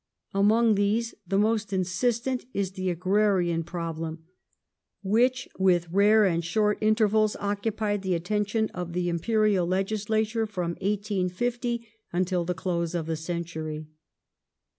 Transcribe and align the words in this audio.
Among 0.33 0.73
these 0.73 1.13
the 1.27 1.37
most 1.37 1.71
insistent 1.71 2.47
is 2.55 2.71
the 2.71 2.89
agrarian 2.89 3.63
problem 3.63 4.23
which, 5.03 5.47
with 5.59 5.91
rare 5.91 6.25
and 6.25 6.43
short 6.43 6.79
intervals, 6.81 7.35
occupied 7.39 8.01
the 8.01 8.15
attention 8.15 8.69
of 8.73 8.93
the 8.93 9.09
Im 9.09 9.19
perial 9.19 9.67
Legislature 9.67 10.47
ft'om 10.47 10.73
1850 10.81 11.87
until 12.11 12.43
the 12.45 12.55
close 12.55 12.95
of 12.95 13.05
the 13.05 13.15
century. 13.15 13.85